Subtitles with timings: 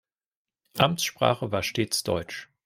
[0.79, 2.49] Amtssprache war stets Deutsch.